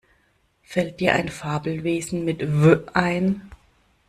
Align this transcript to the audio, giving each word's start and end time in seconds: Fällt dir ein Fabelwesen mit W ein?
Fällt 0.63 0.99
dir 0.99 1.13
ein 1.13 1.29
Fabelwesen 1.29 2.25
mit 2.25 2.39
W 2.41 2.87
ein? 2.95 3.51